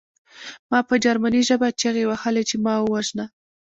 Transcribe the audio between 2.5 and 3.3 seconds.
ما ووژنه